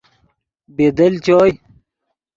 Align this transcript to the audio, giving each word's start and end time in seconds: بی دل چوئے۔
بی 0.75 0.85
دل 0.97 1.13
چوئے۔ 1.25 1.51